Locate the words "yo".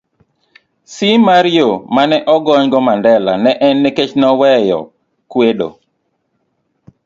1.57-1.69